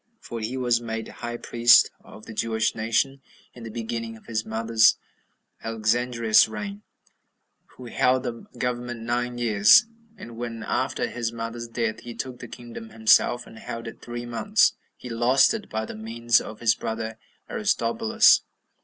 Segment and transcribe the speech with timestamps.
[0.19, 3.21] For he was made high priest of the Jewish nation
[3.53, 4.75] in the beginning of his mother
[5.63, 6.81] Alexandra's reign,
[7.75, 9.85] who held the government nine years;
[10.17, 14.25] and when, after his mother's death, he took the kingdom himself, and held it three
[14.25, 18.41] months, he lost it, by the means of his brother Aristobulus.